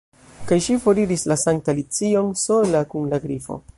[0.51, 3.61] Kaj ŝi foriris lasante Alicion sola kun la Grifo.